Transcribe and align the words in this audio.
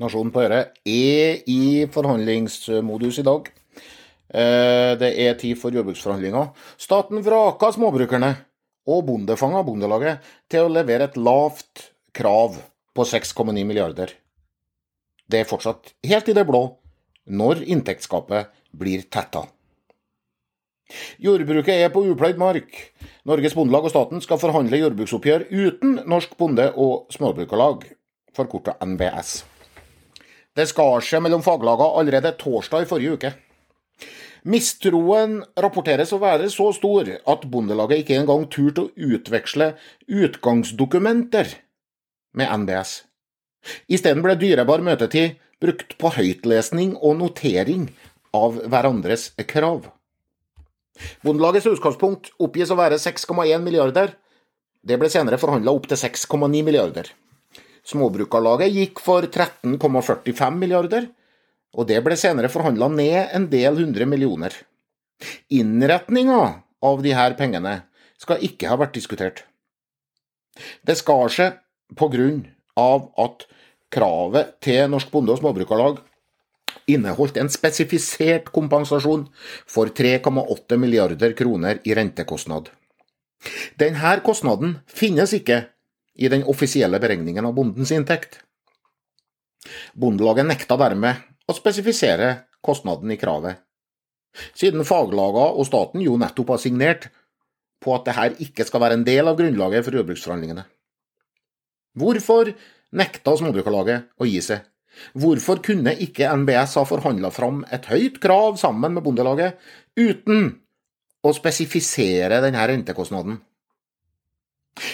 Nasjonen 0.00 0.32
på 0.32 0.44
øret 0.46 0.78
er 0.88 1.42
i 1.50 1.86
forhandlingsmodus 1.92 3.20
i 3.20 3.26
dag. 3.26 3.50
Eh, 4.30 4.92
det 5.00 5.10
er 5.26 5.36
tid 5.40 5.58
for 5.60 5.74
jordbruksforhandlinger. 5.74 6.52
Staten 6.80 7.20
vraka 7.26 7.72
småbrukerne 7.74 8.32
og 8.88 9.04
bondefanga 9.08 9.62
Bondelaget 9.66 10.24
til 10.50 10.66
å 10.66 10.72
levere 10.72 11.10
et 11.10 11.18
lavt 11.20 11.90
krav 12.16 12.56
på 12.96 13.06
6,9 13.06 13.52
milliarder. 13.66 14.14
Det 15.30 15.42
er 15.42 15.48
fortsatt 15.50 15.92
helt 16.06 16.30
i 16.30 16.36
det 16.36 16.46
blå 16.48 16.64
når 17.30 17.62
inntektsgapet 17.68 18.50
blir 18.72 19.04
tetta. 19.12 19.44
Jordbruket 21.22 21.76
er 21.76 21.92
på 21.94 22.02
upløyd 22.10 22.40
mark. 22.40 22.80
Norges 23.28 23.54
Bondelag 23.54 23.86
og 23.86 23.92
staten 23.92 24.24
skal 24.24 24.40
forhandle 24.42 24.80
jordbruksoppgjør 24.80 25.46
uten 25.52 26.00
Norsk 26.10 26.34
Bonde- 26.40 26.72
og 26.74 27.12
Småbrukarlag, 27.14 27.84
forkorta 28.34 28.74
NBS. 28.82 29.49
Det 30.56 30.66
skar 30.70 31.04
seg 31.04 31.22
mellom 31.24 31.44
faglagene 31.46 32.00
allerede 32.00 32.34
torsdag 32.40 32.84
i 32.84 32.90
forrige 32.90 33.16
uke. 33.16 33.32
Mistroen 34.50 35.42
rapporteres 35.60 36.14
å 36.16 36.20
være 36.22 36.48
så 36.52 36.70
stor 36.72 37.10
at 37.28 37.44
Bondelaget 37.52 38.02
ikke 38.02 38.16
engang 38.22 38.46
turte 38.52 38.86
å 38.86 39.10
utveksle 39.10 39.74
utgangsdokumenter 40.08 41.52
med 42.40 42.54
NBS. 42.62 43.02
Isteden 43.92 44.24
ble 44.24 44.38
dyrebar 44.40 44.80
møtetid 44.84 45.36
brukt 45.60 45.96
på 46.00 46.12
høytlesning 46.16 46.94
og 46.96 47.18
notering 47.20 47.90
av 48.36 48.56
hverandres 48.64 49.30
krav. 49.50 49.90
Bondelagets 51.24 51.68
utgangspunkt 51.68 52.32
oppgis 52.40 52.72
å 52.72 52.78
være 52.80 53.00
6,1 53.00 53.60
milliarder. 53.64 54.14
Det 54.80 54.96
ble 55.00 55.10
senere 55.12 55.40
forhandla 55.40 55.72
opp 55.76 55.88
til 55.90 56.00
6,9 56.00 56.64
milliarder. 56.64 57.12
Småbrukarlaget 57.86 58.74
gikk 58.74 59.00
for 59.02 59.26
13,45 59.26 60.58
milliarder, 60.58 61.08
og 61.76 61.86
det 61.88 62.00
ble 62.04 62.16
senere 62.18 62.50
forhandla 62.52 62.90
ned 62.92 63.34
en 63.36 63.46
del 63.52 63.78
hundre 63.78 64.06
millioner. 64.08 64.54
Innretninga 65.52 66.40
av 66.82 67.04
her 67.04 67.36
pengene 67.38 67.82
skal 68.20 68.42
ikke 68.44 68.68
ha 68.68 68.78
vært 68.80 68.96
diskutert. 68.96 69.44
Det 70.84 70.96
skar 70.98 71.32
seg 71.32 71.60
på 71.96 72.10
grunn 72.12 72.44
av 72.78 73.10
at 73.20 73.46
kravet 73.92 74.56
til 74.64 74.88
Norsk 74.90 75.10
Bonde- 75.12 75.34
og 75.34 75.40
Småbrukarlag 75.40 76.00
inneholdt 76.90 77.38
en 77.40 77.50
spesifisert 77.50 78.50
kompensasjon 78.54 79.26
for 79.68 79.90
3,8 79.94 80.78
milliarder 80.80 81.34
kroner 81.38 81.80
i 81.84 81.94
rentekostnad. 81.96 82.70
Denne 83.80 84.16
kostnaden 84.24 84.78
finnes 84.86 85.32
ikke 85.36 85.64
i 86.20 86.28
den 86.28 86.44
offisielle 86.44 87.00
beregningen 87.00 87.48
av 87.48 87.56
bondens 87.56 87.92
inntekt. 87.96 88.40
Bondelaget 89.96 90.48
nekta 90.48 90.76
dermed 90.80 91.24
å 91.48 91.56
spesifisere 91.56 92.32
kostnaden 92.64 93.10
i 93.12 93.18
kravet, 93.20 93.60
siden 94.54 94.84
faglagene 94.86 95.56
og 95.56 95.66
staten 95.66 96.04
jo 96.04 96.18
nettopp 96.20 96.54
har 96.54 96.62
signert 96.62 97.08
på 97.80 97.94
at 97.96 98.06
dette 98.06 98.44
ikke 98.44 98.66
skal 98.68 98.84
være 98.84 99.00
en 99.00 99.06
del 99.06 99.30
av 99.30 99.38
grunnlaget 99.38 99.86
for 99.86 99.96
jordbruksforhandlingene. 99.96 100.66
Hvorfor 101.98 102.52
nekta 102.96 103.34
Småbrukarlaget 103.40 104.12
å 104.20 104.28
gi 104.28 104.42
seg? 104.44 104.66
Hvorfor 105.16 105.62
kunne 105.64 105.94
ikke 106.04 106.28
NBS 106.42 106.76
ha 106.78 106.84
forhandla 106.86 107.30
fram 107.32 107.62
et 107.72 107.86
høyt 107.90 108.18
krav 108.22 108.58
sammen 108.60 108.94
med 108.94 109.04
Bondelaget, 109.06 109.56
uten 109.96 110.50
å 111.24 111.32
spesifisere 111.34 112.42
denne 112.44 112.66
rentekostnaden? 112.72 113.38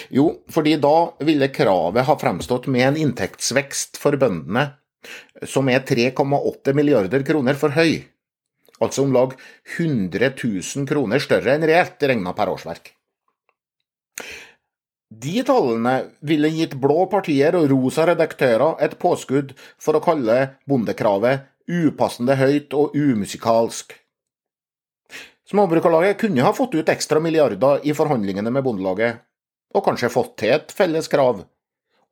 Jo, 0.09 0.27
fordi 0.51 0.75
da 0.81 0.95
ville 1.23 1.49
kravet 1.53 2.07
ha 2.07 2.17
fremstått 2.19 2.67
med 2.71 2.87
en 2.87 2.99
inntektsvekst 3.05 3.99
for 4.01 4.17
bøndene 4.19 4.69
som 5.47 5.69
er 5.71 5.85
3,8 5.87 6.73
milliarder 6.75 7.23
kroner 7.27 7.59
for 7.59 7.75
høy, 7.77 8.01
altså 8.81 9.05
om 9.05 9.13
lag 9.15 9.35
100 9.77 10.33
000 10.33 10.89
kroner 10.89 11.23
større 11.23 11.55
enn 11.55 11.67
reelt 11.69 12.03
regna 12.03 12.33
per 12.35 12.51
årsverk. 12.51 12.91
De 15.07 15.37
tallene 15.47 15.93
ville 16.27 16.49
gitt 16.51 16.73
blå 16.83 17.05
partier 17.11 17.55
og 17.55 17.69
rosa 17.71 18.09
redaktører 18.09 18.81
et 18.83 18.97
påskudd 18.99 19.53
for 19.79 19.95
å 19.95 20.03
kalle 20.03 20.35
bondekravet 20.67 21.47
upassende 21.67 22.35
høyt 22.39 22.75
og 22.75 22.95
umusikalsk. 22.95 23.95
Småbrukarlaget 25.47 26.19
kunne 26.19 26.43
ha 26.43 26.51
fått 26.51 26.75
ut 26.75 26.91
ekstra 26.91 27.21
milliarder 27.23 27.85
i 27.87 27.95
forhandlingene 27.95 28.51
med 28.51 28.65
Bondelaget, 28.65 29.21
og 29.75 29.83
kanskje 29.85 30.11
fått 30.13 30.37
til 30.41 30.55
et 30.55 30.71
felles 30.73 31.09
krav, 31.11 31.43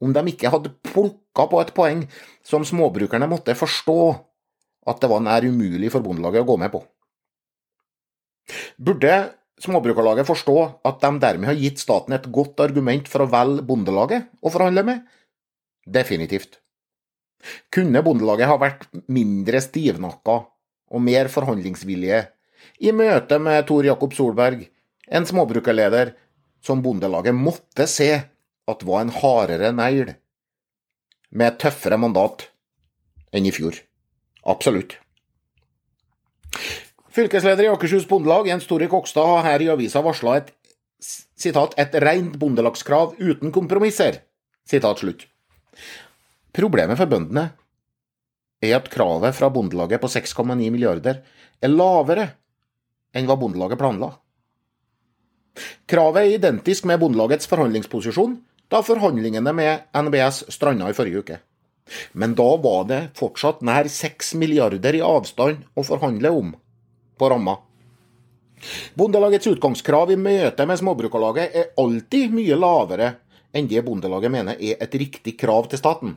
om 0.03 0.13
de 0.13 0.23
ikke 0.31 0.51
hadde 0.51 0.73
plukka 0.89 1.47
på 1.51 1.61
et 1.61 1.71
poeng 1.75 2.03
som 2.45 2.65
småbrukerne 2.67 3.29
måtte 3.31 3.55
forstå 3.57 3.99
at 4.85 4.99
det 5.01 5.09
var 5.09 5.23
nær 5.23 5.47
umulig 5.47 5.89
for 5.93 6.03
Bondelaget 6.05 6.43
å 6.43 6.49
gå 6.51 6.59
med 6.61 6.73
på. 6.73 6.83
Burde 8.77 9.15
Småbrukarlaget 9.63 10.27
forstå 10.27 10.55
at 10.83 10.97
de 10.99 11.09
dermed 11.23 11.47
har 11.47 11.55
gitt 11.55 11.79
staten 11.79 12.15
et 12.15 12.27
godt 12.27 12.59
argument 12.59 13.07
for 13.07 13.23
å 13.23 13.29
velge 13.31 13.63
Bondelaget 13.63 14.27
å 14.43 14.51
forhandle 14.51 14.83
med? 14.83 15.05
Definitivt. 15.87 16.59
Kunne 17.71 18.01
Bondelaget 18.03 18.49
ha 18.49 18.57
vært 18.59 18.83
mindre 19.07 19.61
stivnakka 19.63 20.41
og 20.91 21.03
mer 21.03 21.31
forhandlingsvillige 21.31 22.19
i 22.83 22.91
møte 22.95 23.39
med 23.39 23.63
Tor 23.69 23.87
Jakob 23.87 24.15
Solberg, 24.17 24.65
en 25.07 25.27
småbrukerleder 25.29 26.15
som 26.65 26.81
Bondelaget 26.81 27.35
måtte 27.37 27.87
se 27.89 28.09
at 28.65 28.85
var 28.85 29.03
en 29.03 29.13
hardere 29.13 29.71
negl, 29.75 30.15
med 31.35 31.51
et 31.51 31.59
tøffere 31.61 31.99
mandat 31.99 32.47
enn 33.35 33.45
i 33.45 33.53
fjor. 33.53 33.77
Absolutt. 34.47 34.97
Fylkesleder 37.15 37.67
i 37.67 37.71
Akershus 37.71 38.07
Bondelag, 38.09 38.47
Jens 38.49 38.67
Tore 38.67 38.87
Kokstad, 38.91 39.27
har 39.27 39.45
her 39.47 39.63
i 39.63 39.69
avisa 39.71 40.01
varsla 40.03 40.39
et 40.39 40.49
sitat, 40.99 41.75
et 41.79 41.93
rent 42.03 42.35
bondelagskrav 42.39 43.15
uten 43.19 43.53
kompromisser. 43.55 44.21
Sitat 44.67 44.99
slutt. 44.99 45.27
Problemet 46.55 46.99
for 46.99 47.11
bøndene 47.11 47.49
er 48.63 48.77
at 48.77 48.89
kravet 48.91 49.35
fra 49.37 49.51
Bondelaget 49.53 50.01
på 50.01 50.09
6,9 50.11 50.55
milliarder 50.73 51.21
er 51.61 51.71
lavere 51.71 52.29
enn 53.15 53.27
hva 53.27 53.37
Bondelaget 53.39 53.79
planla. 53.79 54.11
Kravet 55.89 56.21
er 56.21 56.37
identisk 56.37 56.87
med 56.89 56.99
Bondelagets 57.01 57.49
forhandlingsposisjon 57.51 58.37
da 58.71 58.81
forhandlingene 58.83 59.53
med 59.55 59.85
NBS 59.95 60.45
stranda 60.53 60.89
i 60.89 60.97
forrige 60.97 61.21
uke. 61.21 61.37
Men 62.17 62.33
da 62.37 62.47
var 62.57 62.87
det 62.89 63.01
fortsatt 63.17 63.61
nær 63.65 63.87
6 63.91 64.33
milliarder 64.41 64.97
i 64.97 65.03
avstand 65.05 65.67
å 65.77 65.85
forhandle 65.85 66.31
om 66.33 66.55
på 67.15 67.29
ramma. 67.29 67.59
Bondelagets 68.97 69.47
utgangskrav 69.51 70.11
i 70.11 70.17
møte 70.17 70.65
med 70.65 70.79
Småbrukarlaget 70.81 71.55
er 71.55 71.71
alltid 71.79 72.33
mye 72.33 72.57
lavere 72.57 73.11
enn 73.55 73.69
det 73.71 73.83
Bondelaget 73.85 74.33
mener 74.33 74.59
er 74.59 74.81
et 74.83 74.95
riktig 74.99 75.37
krav 75.39 75.69
til 75.71 75.79
staten. 75.79 76.15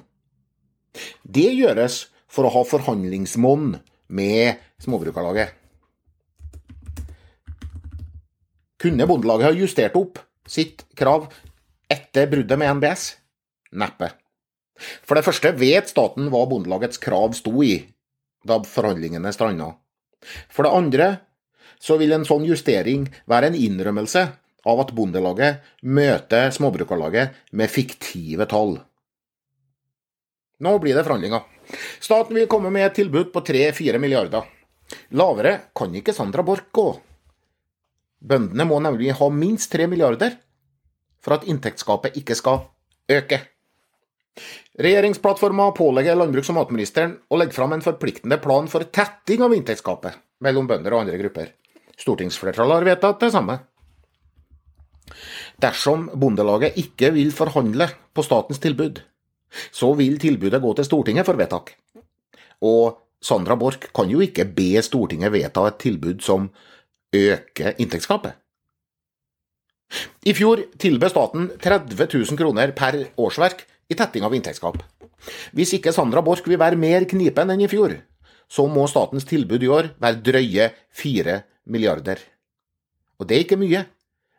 Det 1.22 1.50
gjøres 1.52 2.06
for 2.28 2.48
å 2.48 2.52
ha 2.56 2.64
forhandlingsmonn 2.66 3.76
med 4.08 4.64
Småbrukarlaget. 4.82 5.54
Kunne 8.78 9.06
Bondelaget 9.10 9.48
ha 9.48 9.56
justert 9.56 9.96
opp 9.98 10.20
sitt 10.48 10.84
krav 10.98 11.28
etter 11.90 12.28
bruddet 12.30 12.60
med 12.60 12.78
NBS? 12.78 13.10
Neppe. 13.74 14.12
For 15.02 15.18
det 15.18 15.24
første 15.26 15.52
vet 15.58 15.90
staten 15.90 16.28
hva 16.30 16.44
Bondelagets 16.48 17.00
krav 17.02 17.34
sto 17.36 17.52
i 17.66 17.80
da 18.46 18.60
forhandlingene 18.62 19.32
stranda. 19.34 19.72
For 20.50 20.66
det 20.66 20.74
andre 20.74 21.08
så 21.82 21.98
vil 21.98 22.14
en 22.14 22.26
sånn 22.26 22.46
justering 22.46 23.08
være 23.30 23.50
en 23.50 23.58
innrømmelse 23.58 24.24
av 24.68 24.82
at 24.82 24.94
Bondelaget 24.94 25.64
møter 25.82 26.52
Småbrukarlaget 26.54 27.34
med 27.58 27.70
fiktive 27.72 28.46
tall. 28.50 28.78
Nå 30.62 30.74
blir 30.82 30.96
det 30.96 31.04
forhandlinger. 31.06 31.44
Staten 32.02 32.34
vil 32.38 32.48
komme 32.50 32.70
med 32.74 32.88
et 32.88 32.96
tilbud 32.98 33.30
på 33.34 33.42
3-4 33.46 34.00
milliarder. 34.02 34.46
Lavere 35.18 35.70
kan 35.76 35.92
ikke 35.94 36.14
Sandra 36.16 36.42
Borch 36.46 36.70
gå. 36.74 36.88
Bøndene 38.18 38.66
må 38.66 38.80
nemlig 38.82 39.12
ha 39.18 39.28
minst 39.30 39.70
3 39.72 39.86
milliarder 39.90 40.34
for 41.22 41.36
at 41.36 41.46
inntektsgapet 41.46 42.16
ikke 42.18 42.36
skal 42.38 42.64
øke. 43.10 43.40
Regjeringsplattforma 44.78 45.70
pålegger 45.74 46.18
landbruks- 46.18 46.50
og 46.52 46.58
matministeren 46.60 47.16
å 47.30 47.38
legge 47.38 47.56
fram 47.56 47.74
en 47.74 47.82
forpliktende 47.82 48.38
plan 48.42 48.68
for 48.70 48.86
tetting 48.94 49.42
av 49.42 49.54
inntektsgapet 49.54 50.18
mellom 50.46 50.68
bønder 50.70 50.94
og 50.94 51.02
andre 51.04 51.18
grupper. 51.18 51.50
Stortingsflertallet 51.98 52.78
har 52.78 52.86
vedtatt 52.86 53.24
det 53.24 53.32
samme. 53.34 53.58
Dersom 55.58 56.06
Bondelaget 56.14 56.78
ikke 56.78 57.10
vil 57.16 57.32
forhandle 57.34 57.88
på 58.14 58.22
statens 58.22 58.62
tilbud, 58.62 59.00
så 59.74 59.90
vil 59.98 60.18
tilbudet 60.22 60.62
gå 60.62 60.74
til 60.76 60.86
Stortinget 60.86 61.26
for 61.26 61.38
vedtak. 61.40 61.72
Og 62.62 63.00
Sandra 63.18 63.56
Borch 63.58 63.88
kan 63.94 64.10
jo 64.10 64.22
ikke 64.22 64.46
be 64.54 64.78
Stortinget 64.84 65.34
vedta 65.34 65.66
et 65.66 65.80
tilbud 65.82 66.22
som 66.22 66.50
øke 67.14 67.74
inntektsgapet. 67.78 68.36
I 70.28 70.34
fjor 70.36 70.60
tilbød 70.78 71.10
staten 71.10 71.50
30 71.62 72.08
000 72.12 72.36
kroner 72.36 72.72
per 72.76 72.98
årsverk 73.16 73.64
i 73.88 73.96
tetting 73.96 74.26
av 74.26 74.34
inntektsgap. 74.36 74.82
Hvis 75.56 75.72
ikke 75.78 75.94
Sandra 75.96 76.20
Borch 76.22 76.44
vil 76.46 76.60
være 76.60 76.76
mer 76.76 77.06
knipen 77.08 77.50
enn 77.54 77.64
i 77.64 77.70
fjor, 77.70 77.94
så 78.48 78.66
må 78.68 78.86
statens 78.88 79.26
tilbud 79.28 79.64
i 79.64 79.70
år 79.72 79.92
være 80.00 80.22
drøye 80.24 80.68
fire 80.92 81.42
milliarder. 81.68 82.20
Og 83.18 83.28
det 83.28 83.36
er 83.36 83.46
ikke 83.46 83.60
mye. 83.60 83.84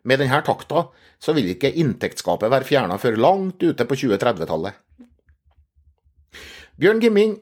Med 0.06 0.22
denne 0.22 0.40
takta 0.46 0.86
så 1.20 1.34
vil 1.36 1.50
ikke 1.52 1.74
inntektsgapet 1.82 2.52
være 2.52 2.68
fjerna 2.68 2.98
før 3.02 3.18
langt 3.20 3.64
ute 3.64 3.86
på 3.86 3.98
2030-tallet. 4.00 4.78
Bjørn 6.80 7.02
Gimming 7.04 7.34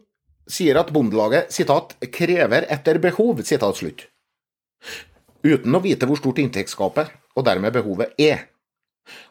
sier 0.49 0.79
at 0.79 0.89
Bondelaget 0.95 1.51
citat, 1.53 1.93
'krever 2.01 2.65
etter 2.71 2.97
behov', 3.03 3.43
citat 3.45 3.77
slutt. 3.77 4.07
Uten 5.47 5.75
å 5.77 5.81
vite 5.83 6.07
hvor 6.09 6.19
stort 6.19 6.41
inntektsgapet, 6.43 7.09
og 7.37 7.45
dermed 7.47 7.75
behovet, 7.75 8.13
er. 8.19 8.47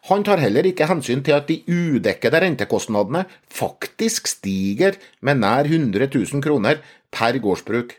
Han 0.09 0.23
tar 0.25 0.41
heller 0.41 0.65
ikke 0.65 0.87
hensyn 0.89 1.21
til 1.25 1.35
at 1.37 1.49
de 1.49 1.59
udekkede 1.69 2.41
rentekostnadene 2.41 3.25
faktisk 3.53 4.29
stiger 4.31 4.97
med 5.21 5.43
nær 5.43 5.69
100 5.69 6.09
000 6.09 6.43
kroner 6.43 6.81
per 7.13 7.37
gårdsbruk, 7.43 7.93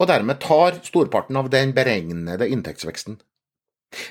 og 0.00 0.08
dermed 0.08 0.40
tar 0.44 0.80
storparten 0.84 1.36
av 1.40 1.50
den 1.52 1.74
beregnede 1.76 2.48
inntektsveksten. 2.52 3.18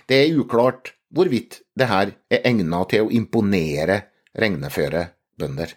Det 0.10 0.22
er 0.22 0.38
uklart 0.38 0.94
hvorvidt 1.16 1.62
det 1.77 1.89
her 1.89 2.13
er 2.31 2.45
egnet 2.48 2.92
til 2.92 3.06
å 3.06 3.13
imponere 3.13 4.01
regneføre 4.36 5.10
bønder. 5.39 5.74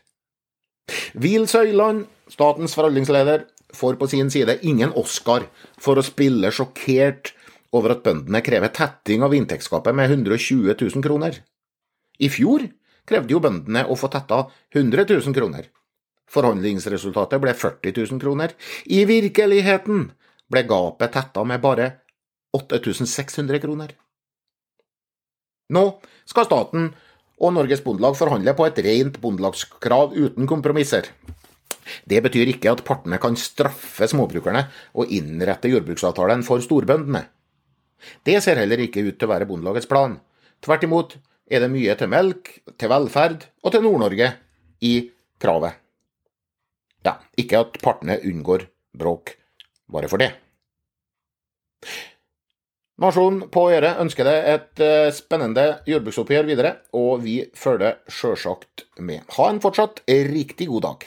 Vil 1.12 1.44
Søyland, 1.48 2.06
statens 2.32 2.74
forhandlingsleder, 2.76 3.44
får 3.76 3.98
på 4.00 4.08
sin 4.08 4.30
side 4.32 4.58
ingen 4.64 4.94
Oscar 4.96 5.44
for 5.80 6.00
å 6.00 6.04
spille 6.06 6.50
sjokkert 6.54 7.34
over 7.76 7.94
at 7.94 8.04
bøndene 8.04 8.40
krever 8.44 8.72
tetting 8.74 9.24
av 9.24 9.34
inntektsgapet 9.36 9.96
med 9.96 10.10
120 10.10 10.72
000 10.72 11.04
kroner. 11.04 11.40
I 12.18 12.30
fjor 12.32 12.64
krevde 13.08 13.34
jo 13.34 13.42
bøndene 13.42 13.84
å 13.88 13.96
få 13.98 14.10
tetta 14.12 14.46
100 14.74 15.06
000 15.10 15.36
kroner. 15.36 15.68
Forhandlingsresultatet 16.28 17.40
ble 17.40 17.54
40 17.56 17.94
000 17.96 18.20
kroner. 18.20 18.52
I 18.84 19.04
virkeligheten 19.08 20.10
ble 20.48 20.64
gapet 20.68 21.14
tetta 21.16 21.44
med 21.44 21.62
bare 21.64 21.90
8600 22.56 23.60
kroner. 23.62 23.92
Nå 25.72 25.84
skal 26.28 26.48
staten 26.48 26.90
og 27.38 27.52
Norges 27.54 27.82
Bondelag 27.84 28.16
forhandle 28.18 28.54
på 28.56 28.66
et 28.66 28.80
rent 28.84 29.18
bondelagskrav 29.22 30.16
uten 30.16 30.48
kompromisser. 30.48 31.10
Det 32.08 32.20
betyr 32.24 32.50
ikke 32.52 32.72
at 32.72 32.84
partene 32.84 33.20
kan 33.22 33.36
straffe 33.38 34.08
småbrukerne 34.10 34.66
og 34.98 35.12
innrette 35.14 35.70
jordbruksavtalen 35.70 36.42
for 36.44 36.64
storbøndene. 36.64 37.24
Det 38.26 38.38
ser 38.44 38.60
heller 38.60 38.80
ikke 38.84 39.04
ut 39.06 39.18
til 39.18 39.28
å 39.28 39.32
være 39.32 39.48
Bondelagets 39.48 39.88
plan. 39.90 40.18
Tvert 40.64 40.86
imot 40.86 41.16
er 41.50 41.64
det 41.64 41.70
mye 41.72 41.94
til 41.98 42.10
melk, 42.12 42.52
til 42.78 42.92
velferd 42.92 43.46
og 43.64 43.74
til 43.74 43.84
Nord-Norge 43.84 44.32
i 44.84 44.94
kravet. 45.42 45.78
Ja, 47.06 47.18
ikke 47.40 47.62
at 47.64 47.78
partene 47.82 48.18
unngår 48.26 48.68
bråk 48.98 49.36
bare 49.88 50.10
for 50.10 50.20
det. 50.20 50.32
Nasjonen 52.98 53.44
på 53.54 53.68
Øret 53.70 54.00
ønsker 54.02 54.26
deg 54.26 54.48
et 54.52 54.80
eh, 54.82 55.12
spennende 55.14 55.66
jordbruksoppgjør 55.86 56.48
videre, 56.48 56.72
og 56.98 57.22
vi 57.22 57.36
følger 57.54 58.00
sjølsagt 58.10 58.88
med. 58.98 59.22
Ha 59.36 59.46
en 59.52 59.62
fortsatt 59.62 60.02
riktig 60.08 60.66
god 60.72 60.86
dag. 60.88 61.06